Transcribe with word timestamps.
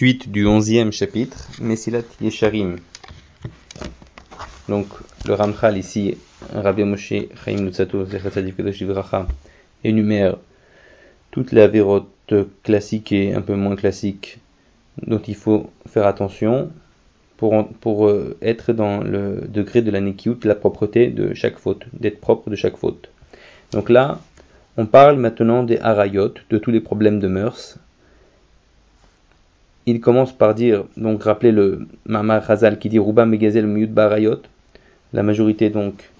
suite 0.00 0.32
du 0.32 0.46
onzième 0.46 0.92
chapitre, 0.92 1.46
Mesilat 1.60 2.04
Yesharim. 2.22 2.76
Donc, 4.66 4.86
le 5.26 5.34
Ramchal 5.34 5.76
ici, 5.76 6.16
Rabbi 6.54 6.84
Moshe 6.84 7.12
Chaim 7.44 7.66
Lutzato, 7.66 8.06
énumère 9.84 10.38
toutes 11.30 11.52
les 11.52 11.60
avérotes 11.60 12.32
classiques 12.62 13.12
et 13.12 13.34
un 13.34 13.42
peu 13.42 13.56
moins 13.56 13.76
classiques 13.76 14.38
dont 15.06 15.20
il 15.28 15.34
faut 15.34 15.68
faire 15.86 16.06
attention 16.06 16.70
pour, 17.36 17.68
pour 17.68 18.08
euh, 18.08 18.38
être 18.40 18.72
dans 18.72 19.02
le 19.02 19.42
degré 19.48 19.82
de 19.82 19.90
la 19.90 20.00
nekiut, 20.00 20.38
la 20.44 20.54
propreté 20.54 21.08
de 21.08 21.34
chaque 21.34 21.58
faute, 21.58 21.84
d'être 21.92 22.22
propre 22.22 22.48
de 22.48 22.56
chaque 22.56 22.78
faute. 22.78 23.10
Donc 23.72 23.90
là, 23.90 24.18
on 24.78 24.86
parle 24.86 25.18
maintenant 25.18 25.62
des 25.62 25.78
harayot, 25.78 26.32
de 26.48 26.56
tous 26.56 26.70
les 26.70 26.80
problèmes 26.80 27.20
de 27.20 27.28
mœurs, 27.28 27.76
il 29.86 30.00
commence 30.00 30.32
par 30.32 30.54
dire, 30.54 30.84
donc 30.96 31.22
rappelez 31.24 31.52
le 31.52 31.86
Mamar 32.06 32.48
Hazal 32.50 32.78
qui 32.78 32.88
dit 32.88 32.98
Ruba 32.98 33.26
Megazel 33.26 33.66
Muyut 33.66 33.86
Barayot, 33.86 34.42
la 35.12 35.22
majorité 35.22 35.70
donc 35.70 36.10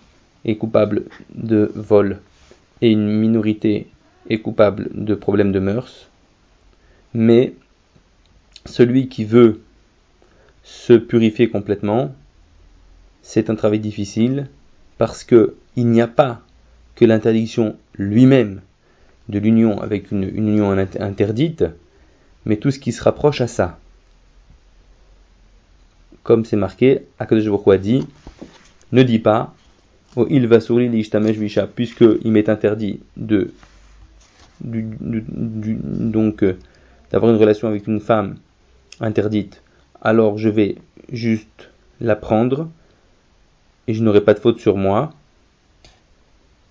est 0.45 0.56
coupable 0.56 1.05
de 1.34 1.70
vol 1.74 2.19
et 2.80 2.91
une 2.91 3.09
minorité 3.09 3.86
est 4.28 4.38
coupable 4.38 4.88
de 4.95 5.14
problèmes 5.14 5.52
de 5.52 5.59
mœurs, 5.59 6.09
mais 7.14 7.55
celui 8.66 9.09
qui 9.09 9.24
veut 9.24 9.61
se 10.62 10.92
purifier 10.92 11.48
complètement, 11.50 12.14
c'est 13.22 13.50
un 13.50 13.55
travail 13.55 13.80
difficile 13.80 14.48
parce 14.98 15.24
que 15.24 15.55
il 15.77 15.86
n'y 15.86 16.00
a 16.00 16.08
pas 16.08 16.41
que 16.95 17.05
l'interdiction 17.05 17.77
lui-même 17.95 18.61
de 19.28 19.38
l'union 19.38 19.80
avec 19.80 20.11
une 20.11 20.24
union 20.24 20.70
interdite, 20.70 21.64
mais 22.44 22.56
tout 22.56 22.70
ce 22.70 22.78
qui 22.78 22.92
se 22.92 23.02
rapproche 23.02 23.40
à 23.40 23.46
ça. 23.46 23.78
Comme 26.22 26.44
c'est 26.44 26.56
marqué, 26.56 27.02
Akadosh 27.19 27.48
a 27.69 27.78
dit, 27.78 28.06
ne 28.92 29.02
dis 29.02 29.19
pas, 29.19 29.55
oh, 30.16 30.27
il 30.30 30.47
va 30.47 30.60
sourire 30.60 30.91
visha, 30.91 31.66
puisqu'il 31.66 32.30
m'est 32.32 32.48
interdit 32.48 33.00
de, 33.16 33.52
donc, 34.60 36.42
euh, 36.42 36.58
d'avoir 37.10 37.32
une 37.32 37.38
relation 37.38 37.69
avec 37.69 37.86
une 37.86 38.00
femme 38.00 38.36
interdite, 39.00 39.62
alors 40.02 40.38
je 40.38 40.48
vais 40.48 40.77
juste 41.10 41.70
la 42.00 42.16
prendre, 42.16 42.69
et 43.86 43.94
je 43.94 44.02
n'aurai 44.02 44.20
pas 44.20 44.34
de 44.34 44.38
faute 44.38 44.60
sur 44.60 44.77
moi. 44.77 45.12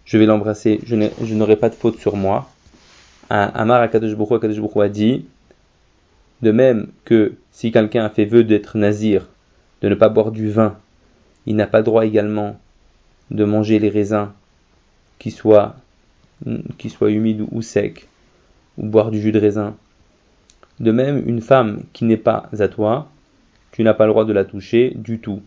Je 0.06 0.18
vais 0.18 0.26
l'embrasser, 0.26 0.80
je 0.86 1.34
n'aurai 1.36 1.56
pas 1.56 1.70
de 1.70 1.76
faute 1.76 2.00
sur 2.00 2.16
moi. 2.16 2.50
Amar 3.30 3.82
Akadosh 3.82 4.16
a 4.76 4.90
dit, 4.90 5.26
de 6.42 6.52
même 6.52 6.88
que 7.06 7.34
si 7.52 7.72
quelqu'un 7.72 8.06
a 8.06 8.10
fait 8.10 8.26
vœu 8.26 8.44
d'être 8.44 8.78
nazir, 8.78 9.28
de 9.82 9.90
ne 9.90 9.96
pas 9.96 10.10
boire 10.10 10.32
du 10.32 10.50
vin, 10.50 10.78
il 11.46 11.56
n'a 11.56 11.68
pas 11.68 11.82
droit 11.82 12.06
également 12.06 12.60
de 13.32 13.44
manger 13.44 13.80
les 13.80 13.90
raisins 13.90 14.30
qui 15.20 15.32
soient, 15.32 15.76
soient 16.88 17.12
humides 17.12 17.46
ou 17.52 17.62
secs, 17.62 18.08
ou 18.78 18.86
boire 18.86 19.12
du 19.12 19.22
jus 19.22 19.32
de 19.32 19.40
raisin. 19.40 19.76
De 20.80 20.92
même, 20.92 21.22
une 21.28 21.42
femme 21.42 21.84
qui 21.92 22.06
n'est 22.06 22.18
pas 22.18 22.50
à 22.58 22.68
toi, 22.68 23.10
tu 23.72 23.84
n'as 23.84 23.94
pas 23.94 24.06
le 24.06 24.12
droit 24.12 24.26
de 24.26 24.34
la 24.34 24.46
toucher 24.46 24.94
du 24.96 25.20
tout. 25.20 25.42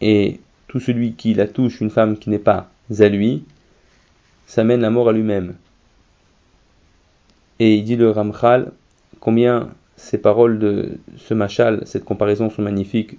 Et 0.00 0.40
tout 0.66 0.80
celui 0.80 1.12
qui 1.12 1.34
la 1.34 1.46
touche, 1.46 1.80
une 1.80 1.90
femme 1.90 2.18
qui 2.18 2.30
n'est 2.30 2.38
pas 2.38 2.68
à 2.98 3.08
lui, 3.08 3.44
ça 4.46 4.64
mène 4.64 4.80
la 4.80 4.90
mort 4.90 5.08
à 5.08 5.12
lui-même. 5.12 5.54
Et 7.60 7.76
il 7.76 7.84
dit 7.84 7.96
le 7.96 8.10
Ramchal, 8.10 8.72
combien 9.20 9.70
ces 9.96 10.18
paroles 10.18 10.58
de 10.58 10.98
ce 11.16 11.34
machal, 11.34 11.82
cette 11.86 12.04
comparaison 12.04 12.50
sont 12.50 12.62
magnifiques 12.62 13.18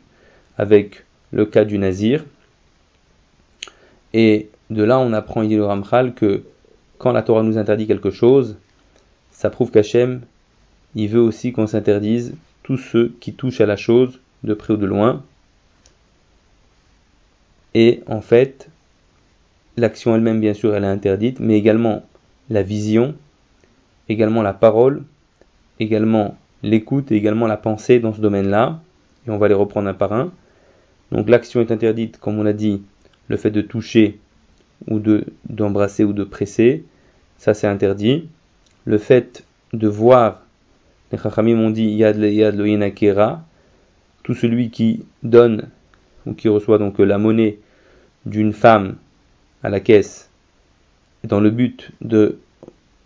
avec 0.57 1.05
le 1.31 1.45
cas 1.45 1.65
du 1.65 1.77
nazir. 1.77 2.25
Et 4.13 4.49
de 4.69 4.83
là, 4.83 4.99
on 4.99 5.13
apprend, 5.13 5.41
il 5.41 5.49
dit 5.49 5.55
le 5.55 5.65
Ramchal, 5.65 6.13
que 6.13 6.43
quand 6.97 7.11
la 7.11 7.21
Torah 7.21 7.43
nous 7.43 7.57
interdit 7.57 7.87
quelque 7.87 8.11
chose, 8.11 8.57
ça 9.31 9.49
prouve 9.49 9.71
qu'Hachem, 9.71 10.21
il 10.95 11.07
veut 11.07 11.21
aussi 11.21 11.51
qu'on 11.51 11.67
s'interdise 11.67 12.33
tous 12.63 12.77
ceux 12.77 13.13
qui 13.19 13.33
touchent 13.33 13.61
à 13.61 13.65
la 13.65 13.77
chose, 13.77 14.19
de 14.43 14.53
près 14.53 14.73
ou 14.73 14.77
de 14.77 14.85
loin. 14.85 15.23
Et 17.73 18.01
en 18.07 18.21
fait, 18.21 18.69
l'action 19.77 20.15
elle-même, 20.15 20.39
bien 20.39 20.53
sûr, 20.53 20.75
elle 20.75 20.83
est 20.83 20.87
interdite, 20.87 21.39
mais 21.39 21.57
également 21.57 22.03
la 22.49 22.63
vision, 22.63 23.15
également 24.07 24.41
la 24.41 24.53
parole, 24.53 25.03
également 25.79 26.37
l'écoute 26.63 27.11
et 27.11 27.15
également 27.15 27.47
la 27.47 27.57
pensée 27.57 27.99
dans 27.99 28.13
ce 28.13 28.21
domaine-là. 28.21 28.81
Et 29.27 29.31
on 29.31 29.37
va 29.37 29.47
les 29.47 29.53
reprendre 29.53 29.87
un 29.89 29.93
par 29.93 30.13
un. 30.13 30.31
Donc 31.11 31.29
l'action 31.29 31.61
est 31.61 31.71
interdite, 31.71 32.19
comme 32.19 32.39
on 32.39 32.43
l'a 32.43 32.53
dit, 32.53 32.81
le 33.27 33.37
fait 33.37 33.51
de 33.51 33.61
toucher 33.61 34.19
ou 34.87 34.99
de 34.99 35.25
d'embrasser 35.49 36.03
ou 36.03 36.13
de 36.13 36.23
presser, 36.23 36.83
ça 37.37 37.53
c'est 37.53 37.67
interdit. 37.67 38.29
Le 38.85 38.97
fait 38.97 39.43
de 39.73 39.87
voir, 39.87 40.41
les 41.11 41.17
Chachamim 41.17 41.59
ont 41.59 41.69
dit 41.69 41.85
Yad 41.85 42.17
Yad 42.17 42.59
tout 44.23 44.33
celui 44.33 44.69
qui 44.69 45.05
donne 45.23 45.69
ou 46.25 46.33
qui 46.33 46.49
reçoit 46.49 46.77
donc 46.77 46.99
la 46.99 47.17
monnaie 47.17 47.57
d'une 48.25 48.53
femme 48.53 48.95
à 49.63 49.69
la 49.69 49.79
caisse 49.79 50.29
dans 51.23 51.39
le 51.39 51.49
but 51.49 51.91
de 52.01 52.37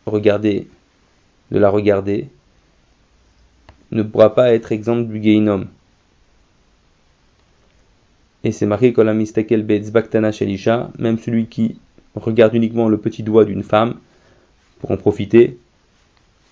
regarder, 0.06 0.68
de 1.52 1.60
la 1.60 1.70
regarder, 1.70 2.28
ne 3.94 4.04
pourra 4.04 4.34
pas 4.34 4.54
être 4.54 4.72
exemple 4.72 5.12
du 5.12 5.20
Geinom. 5.20 5.68
Et 8.44 8.52
c'est 8.52 8.66
marqué 8.66 8.92
Kolamistakel 8.92 9.64
Betzbaktana 9.64 10.32
Shelisha, 10.32 10.92
même 11.00 11.18
celui 11.18 11.46
qui 11.46 11.78
regarde 12.16 12.54
uniquement 12.56 12.90
le 12.90 12.98
petit 12.98 13.24
doigt 13.24 13.46
d'une 13.46 13.64
femme 13.64 13.96
pour 14.80 14.92
en 14.92 14.98
profiter, 14.98 15.58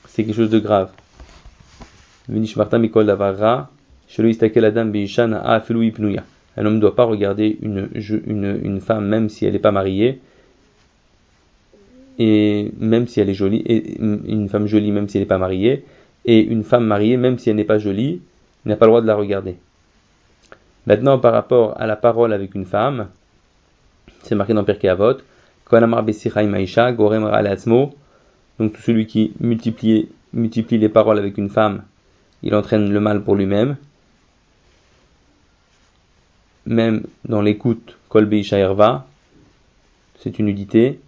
c'est 0.08 0.24
quelque 0.24 0.36
chose 0.36 0.50
de 0.50 0.60
grave. 0.60 0.92
Un 2.30 2.36
homme 6.66 6.76
ne 6.76 6.80
doit 6.80 6.96
pas 6.96 7.04
regarder 7.04 7.58
une, 7.62 7.90
une, 7.94 8.60
une 8.64 8.82
femme 8.82 9.08
même 9.08 9.30
si 9.30 9.46
elle 9.46 9.54
n'est 9.54 9.60
pas 9.60 9.72
mariée, 9.72 10.20
et 12.20 12.72
même 12.80 13.08
si 13.08 13.20
elle 13.20 13.30
est 13.30 13.34
jolie, 13.34 13.64
et 13.66 14.00
une 14.00 14.48
femme 14.50 14.68
jolie 14.68 14.92
même 14.92 15.10
si 15.10 15.18
elle 15.18 15.24
n'est 15.24 15.28
pas 15.28 15.38
mariée, 15.38 15.84
et 16.26 16.40
une 16.42 16.64
femme 16.64 16.86
mariée, 16.86 17.18
même 17.18 17.40
si 17.40 17.50
elle 17.50 17.56
n'est 17.56 17.64
pas 17.64 17.80
jolie, 17.80 18.22
n'a 18.66 18.76
pas 18.76 18.86
le 18.86 18.92
droit 18.92 19.02
de 19.02 19.08
la 19.08 19.16
regarder. 19.16 19.56
Maintenant, 20.86 21.20
par 21.20 21.34
rapport 21.34 21.80
à 21.80 21.88
la 21.88 21.96
parole 21.96 22.34
avec 22.34 22.56
une 22.56 22.66
femme, 22.66 23.08
c'est 24.24 24.36
marqué 24.36 24.54
dans 24.54 24.64
Perkei 24.64 24.90
Avot, 24.90 25.18
donc 28.60 28.74
tout 28.74 28.82
celui 28.82 29.08
qui 29.08 29.34
multiplie, 29.40 30.10
les 30.34 30.90
paroles 30.90 31.18
avec 31.18 31.38
une 31.38 31.50
femme, 31.50 31.84
il 32.44 32.54
entraîne 32.56 32.92
le 32.92 33.00
mal 33.00 33.24
pour 33.24 33.36
lui-même. 33.36 33.78
Même 36.66 37.04
dans 37.26 37.42
l'écoute, 37.42 37.98
Kolbe 38.10 38.36
c'est 40.20 40.38
une 40.38 40.46
nudité. 40.46 41.00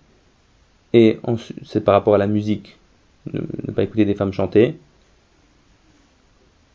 Et 0.94 1.20
c'est 1.66 1.84
par 1.84 1.94
rapport 1.96 2.16
à 2.16 2.18
la 2.18 2.28
musique, 2.28 2.78
ne 3.34 3.72
pas 3.72 3.84
écouter 3.84 4.06
des 4.06 4.16
femmes 4.16 4.32
chanter 4.32 4.78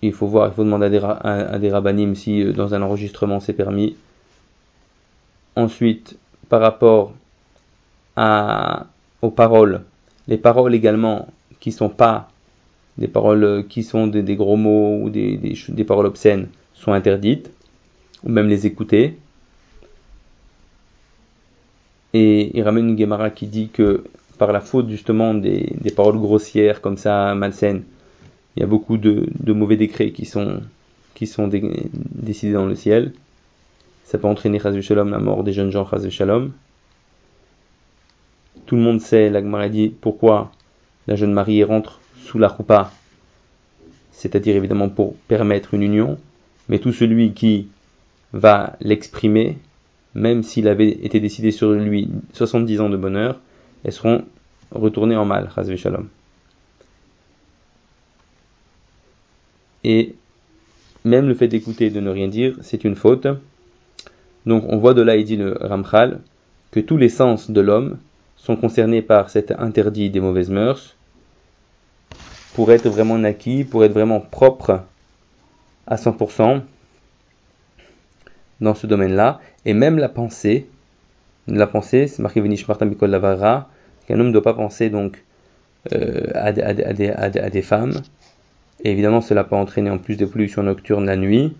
il 0.03 0.13
faut 0.13 0.27
voir, 0.27 0.49
il 0.49 0.55
faut 0.55 0.65
demander 0.65 0.87
à 0.87 1.59
des, 1.59 1.71
à, 1.73 2.15
si 2.15 2.43
euh, 2.43 2.53
dans 2.53 2.75
un 2.75 2.83
enregistrement 2.83 3.41
c'est 3.41 3.53
permis. 3.53 3.97
Ensuite, 5.57 6.17
par 6.49 6.61
rapport 6.61 7.13
aux 8.17 9.31
paroles, 9.31 9.83
les 10.29 10.39
paroles 10.39 10.75
également 10.75 11.29
qui 11.61 11.73
sont 11.73 11.89
pas 11.89 12.29
des 12.97 13.09
paroles 13.09 13.45
euh, 13.45 13.63
qui 13.63 13.83
sont 13.83 14.07
des, 14.09 14.37
gros 14.37 14.57
mots 14.57 15.01
ou 15.03 15.11
des, 15.11 15.37
des, 15.69 15.85
paroles 15.85 16.07
obscènes 16.07 16.49
sont 16.75 16.93
interdites, 16.93 17.51
ou 18.25 18.31
même 18.31 18.49
les 18.49 18.67
écouter. 18.67 19.17
Et 22.13 22.57
il 22.57 22.63
ramène 22.63 22.89
une 22.91 22.99
Gemara 22.99 23.31
qui 23.31 23.47
dit 23.47 23.69
que 23.69 24.05
par 24.39 24.53
la 24.53 24.61
faute 24.61 24.89
justement 24.89 25.35
des, 25.35 25.73
des 25.81 25.91
paroles 25.91 26.19
grossières 26.19 26.81
comme 26.81 26.97
ça, 26.97 27.35
malsaines, 27.35 27.85
il 28.59 28.63
y 28.63 28.65
a 28.65 28.67
beaucoup 28.67 28.97
de, 28.97 29.53
mauvais 29.53 29.77
décrets 29.77 30.11
qui 30.11 30.27
sont, 30.27 30.61
décidés 31.21 32.53
dans 32.53 32.67
le 32.67 32.75
ciel. 32.75 33.13
Ça 34.05 34.19
peut 34.19 34.27
entraîner 34.27 34.59
Shalom, 34.59 35.11
la 35.11 35.21
mort 35.21 35.45
des 35.45 35.53
jeunes 35.53 35.71
gens 35.71 35.89
Shalom. 36.11 36.51
Tout 38.67 38.75
le 38.75 38.83
monde 38.83 39.01
sait, 39.01 39.31
la 39.31 39.69
dit, 39.69 39.91
pourquoi 40.01 40.51
la 41.07 41.15
jeune 41.15 41.33
mariée 41.33 41.63
rentre 41.63 42.01
sous 42.25 42.41
la 42.41 42.49
roupa, 42.49 42.91
c'est-à-dire 44.11 44.57
évidemment 44.57 44.89
pour 44.89 45.15
permettre 45.29 45.75
une 45.75 45.85
union, 45.85 46.19
mais 46.69 46.81
tout 46.81 46.93
celui 46.93 47.35
qui 47.35 47.69
va 48.33 48.77
l'exprimer, 48.81 49.57
même 50.17 50.43
s'il 50.43 50.67
avait 50.67 50.89
été 50.91 51.21
décidé 51.21 51.53
sur 51.53 51.71
lui 51.71 52.09
70 52.33 52.81
ans 52.81 52.91
de 52.91 52.97
bonheur, 52.97 53.39
elles 53.85 53.93
seront 53.93 54.25
retournées 54.73 55.17
en 55.17 55.27
mal, 55.27 55.49
Shalom. 55.77 56.09
Et 59.85 60.15
même 61.05 61.29
le 61.29 61.35
fait 61.35 61.49
d'écouter 61.49 61.87
et 61.87 61.91
de 61.91 62.01
ne 62.01 62.11
rien 62.11 62.29
dire, 62.29 62.57
c'est 62.63 62.85
une 62.85 62.97
faute. 62.97 63.27
Donc 64.47 64.65
on 64.69 64.79
voit 64.79 64.95
de 64.95 65.03
là, 65.03 65.17
il 65.17 65.25
dit 65.25 65.37
le 65.37 65.57
Ramchal, 65.61 66.21
que 66.71 66.81
tous 66.81 66.97
les 66.97 67.09
sens 67.09 67.51
de 67.51 67.61
l'homme 67.61 67.99
sont 68.37 68.57
concernés 68.57 69.03
par 69.03 69.31
cet 69.31 69.53
interdit 69.53 70.11
des 70.11 70.21
mauvaises 70.21 70.51
mœurs 70.51 70.97
pour 72.55 72.73
être 72.73 72.89
vraiment 72.89 73.19
naquis, 73.19 73.65
pour 73.65 73.85
être 73.85 73.93
vraiment 73.93 74.21
propre 74.21 74.83
à 75.87 75.97
100% 75.97 76.63
dans 78.61 78.75
ce 78.75 78.87
domaine-là. 78.87 79.41
Et 79.65 79.75
même 79.75 79.99
la 79.99 80.09
pensée, 80.09 80.67
la 81.47 81.67
pensée, 81.67 82.07
c'est 82.07 82.23
marqué 82.23 82.41
Venish 82.41 82.67
Martin 82.67 82.87
Bikol 82.87 83.11
Lavara, 83.11 83.69
qu'un 84.07 84.19
homme 84.19 84.29
ne 84.29 84.33
doit 84.33 84.43
pas 84.43 84.55
penser 84.55 84.91
donc 84.91 85.23
euh, 85.93 86.27
à, 86.35 86.53
des, 86.53 87.63
femmes. 87.63 87.95
Évidemment, 88.85 89.21
cela 89.21 89.45
peut 89.45 89.57
entraîner 89.57 89.91
en 89.91 89.99
plus 89.99 90.17
des 90.17 90.27
pollutions 90.27 90.63
nocturnes 90.63 91.07
la 91.07 91.17
nuit. 91.17 91.57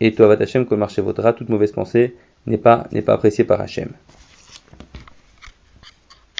Et 0.00 0.12
Toavat 0.12 0.42
Hashem, 0.42 0.66
que 0.66 0.74
le 0.74 0.80
marché 0.80 1.02
vaudra, 1.02 1.32
toute 1.32 1.48
mauvaise 1.48 1.72
pensée 1.72 2.16
n'est 2.46 2.58
pas, 2.58 2.88
n'est 2.92 3.02
pas 3.02 3.14
appréciée 3.14 3.44
par 3.44 3.60
Hachem. 3.60 3.90